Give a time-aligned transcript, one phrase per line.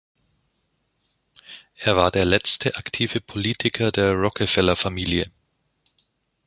[1.75, 5.29] Er war der letzte aktive Politiker der Rockefeller-Familie.